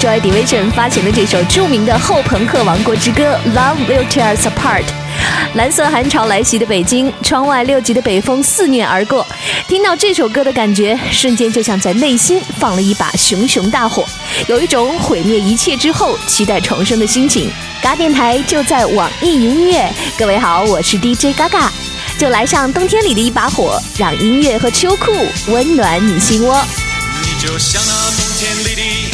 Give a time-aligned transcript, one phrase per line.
[0.00, 4.82] ，Joy Division 发行了这首著名的后朋克王国之歌《Love Will Tear Us Apart》。
[5.54, 9.26] 蓝色寒潮来袭的北京，窗外六级的北风肆虐而过。
[9.68, 14.04] 听到这首歌的感觉，瞬间就像在内心放了一把熊熊大火，
[14.48, 17.50] 有一种毁灭一切之后期待重生的心情。
[17.80, 19.88] 嘎电台就在网易云音乐，
[20.18, 21.72] 各位好，我是 DJ 嘎嘎，
[22.18, 25.12] 就来上冬天里的一把火，让音乐和秋裤
[25.48, 26.60] 温暖你心窝。
[27.22, 29.13] 你就像那冬天里的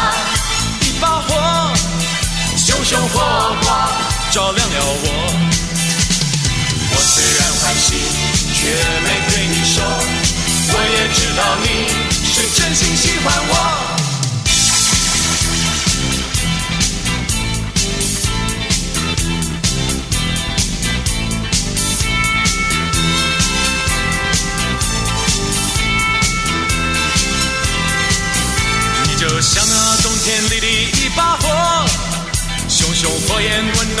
[4.31, 5.09] 照亮了我。
[6.93, 7.95] 我虽然欢喜，
[8.53, 8.71] 却
[9.03, 9.83] 没对你说，
[10.71, 11.67] 我也知道你
[12.23, 13.90] 是真心喜欢我。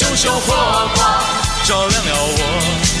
[0.00, 0.54] 熊熊火
[0.94, 1.22] 光
[1.62, 2.99] 照亮了我。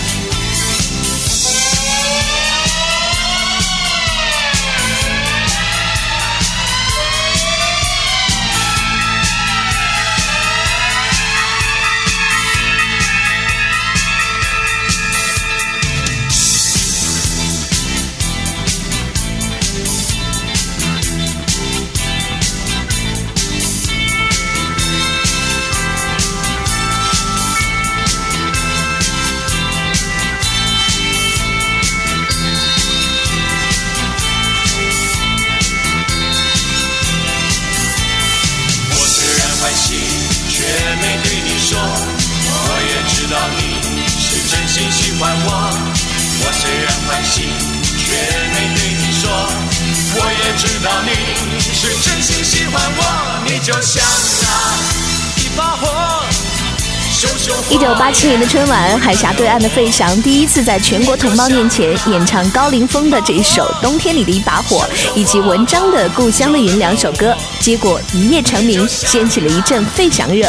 [57.80, 64.86] 九八七年的春晚，海峡对岸的费翔第一次在全国同胞面前演唱高凌风的这一首《冬天里的一把火》，
[65.18, 70.46] 以及文章的《故乡的云》两首歌，结果一夜成名，掀起了一阵费翔热。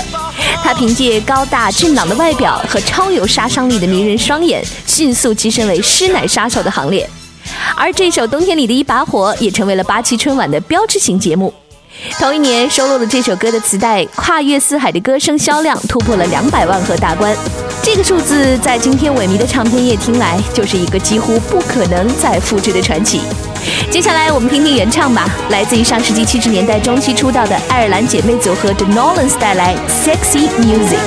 [0.61, 7.09] 他凭借高大俊朗的外表和超有杀伤力的迷人双眼，迅速跻身为师奶杀手的行列。
[7.77, 11.53] 而这首《冬天里的一把火》也成为了八七春晚的标志性节目。
[12.19, 17.35] 同一年收录了这首歌的磁带《跨越四海的歌声》销量突破了两百万盒大关，
[17.83, 23.21] 这个数字在今天萎靡的唱片业听来，就是一个几乎不可能再复制的传奇。
[23.91, 30.97] 接下来我们听听原唱吧，来自于上世纪七十年代中期出道的爱尔兰姐妹组合 The Nolans 带来《Sexy Music》。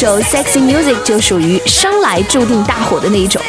[0.00, 3.42] 首《Sexy Music》就属于生来注定大火的那一种。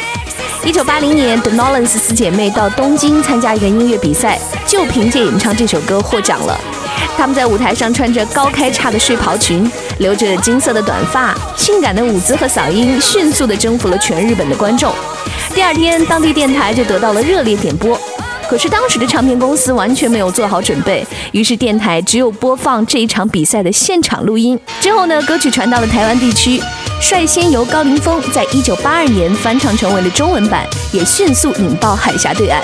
[0.64, 6.60] 一九八零年，The Nolans 四姐妹到东京参加一个音乐比赛，就凭借演唱这首歌获奖了。
[7.16, 14.92] 她们在舞台上穿着高开叉的睡袍裙，留着金色的短发，性感的舞姿和嗓音迅速地征服了全日本的观众。
[15.54, 17.96] 第二天，当地电台就得到了热烈点播。
[18.50, 24.58] 可是当时的唱片公司完全没有做好准备，于是电台只有播放这一场比赛的现场录音。
[24.80, 26.60] 之后呢，歌曲传到了台湾地区，
[27.00, 32.60] 率先由高凌风在一九八二年翻唱成为了中文版，也迅速引爆海峡对岸。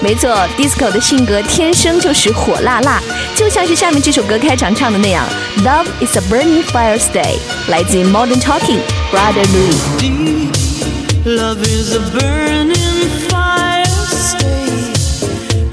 [0.00, 3.02] 没错，disco 的性格天生就是火辣辣，
[3.34, 5.26] 就像是下面这首歌开场唱的那样
[5.64, 7.36] ，Love is a burning fire stay，
[7.66, 8.78] 来自于 Modern Talking
[9.10, 10.46] Brother Louis。
[11.24, 13.19] Love is a burning.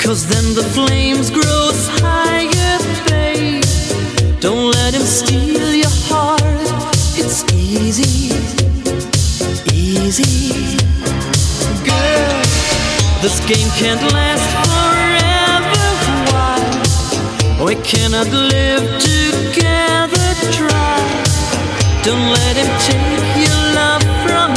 [0.08, 1.44] Cause then the flames grow
[2.00, 3.62] higher, babe.
[4.40, 6.42] Don't let him steal your heart.
[7.20, 8.32] It's easy,
[9.74, 10.78] easy.
[11.84, 12.42] Girl,
[13.22, 15.88] this game can't last forever.
[16.32, 17.66] Why?
[17.66, 20.28] We cannot live together.
[20.56, 21.04] Try.
[22.08, 24.57] Don't let him take your love from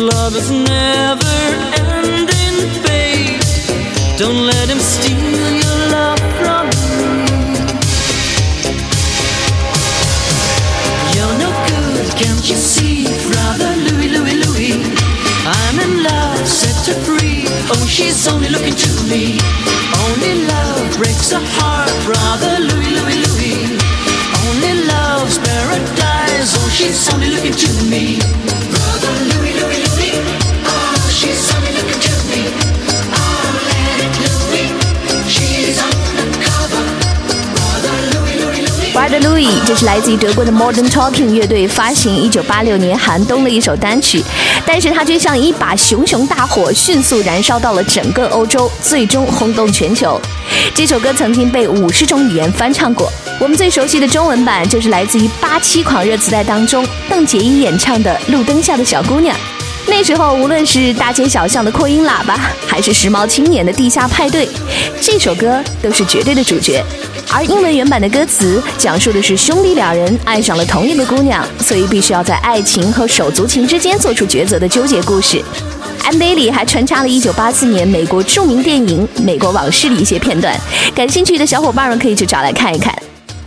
[0.00, 1.36] love is never
[1.76, 3.40] ending, babe?
[4.16, 7.60] Don't let him steal your love from me.
[11.14, 14.74] You're no good, can't you see, brother Louis, Louis, Louis?
[15.44, 17.44] I'm in love, set her free.
[17.68, 19.38] Oh, she's only looking to me.
[20.06, 23.78] Only love breaks a heart, brother Louis, Louis, Louis.
[24.48, 26.56] Only love's paradise.
[26.56, 28.59] Oh, she's only looking to me.
[39.20, 39.48] Louis.
[39.66, 44.24] 这是来自于德国的 Modern Talking 乐队发行一九八六年寒冬的一首单曲，
[44.66, 50.20] 但是它却像一把熊熊大火，迅速燃烧到了整个欧洲，最终轰动全球。
[50.74, 59.36] 这首歌曾经被五十种语言翻唱过，我们最熟悉的中文版就是来自于八七狂热磁带当中邓婕怡演唱的《路灯下的小姑娘》。
[59.90, 64.48] 那时候，无论是大街小巷的扩音喇叭，还是时髦青年的地下派对，
[65.00, 66.82] 这首歌都是绝对的主角。
[67.30, 75.42] 而英文原版的歌词讲述的是兄弟两人爱上了同一个姑娘，所以必须要在爱情和手足情之间做出抉择的纠结故事。
[76.04, 80.56] MV 里还穿插了1984年美国著名电影《美国往事》的一些片段，
[80.94, 82.94] 感兴趣的小伙伴们可以去找来看一看。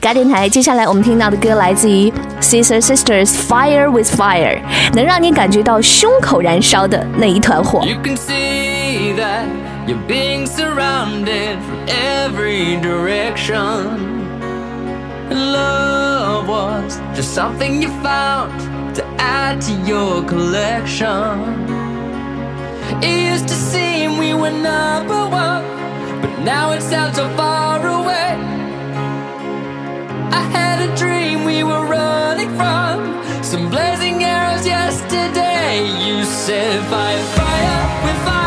[0.02, 4.58] 嘎电台，接下来我们听到的歌来自于 Sister Sisters Fire with Fire，
[4.94, 7.80] 能让你感觉到胸口燃烧的那一团火。
[7.84, 9.46] You can see that
[9.87, 14.16] you're being surrounded from every direction.
[15.30, 18.50] Love was just something you found
[18.94, 21.38] to add to your collection.
[23.02, 25.64] It used to seem we were number one,
[26.22, 28.01] but now it sounds so far away.
[33.53, 35.85] some blazing arrows yesterday.
[36.03, 38.42] You said fire, fire, with fire,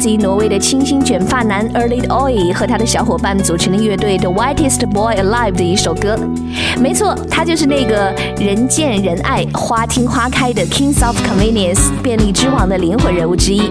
[0.00, 6.18] 自于挪威的清新卷发男 Early Oi 和他的小伙伴组成的乐队 The Whitest Boy Alive 的一首歌。
[6.80, 13.70] 没错，他就是那个人见人爱、花听花开的 Kings of Convenience 便利之王的灵魂人物之一。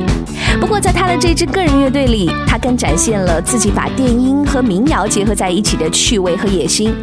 [0.61, 6.93] 不过，在他的这支个人乐队里，他更展现了自己把电音和民谣结合在一起的趣味和野心，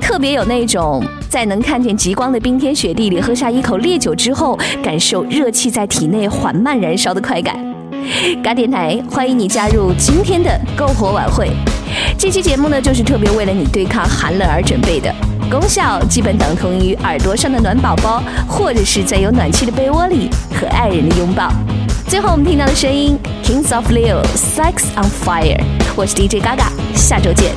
[0.00, 7.73] 特别有那种在能看见极光的冰天雪地里喝下一口烈酒之后，感受热气在体内缓慢燃烧的快感。
[8.42, 11.50] 嘎电台欢迎你加入今天的篝火晚会。
[12.18, 15.14] 这期节目呢，就是特别为了你对抗寒冷而准备的，
[15.50, 20.28] 功效基本等同于耳朵上的暖宝宝，或者是在有暖气的被窝里
[20.60, 21.52] 和爱人的拥抱。
[22.06, 25.60] 最后我们听到的声音，Kings of Leo，Sex on Fire。
[25.96, 27.52] 我是 DJ 嘎嘎下周见。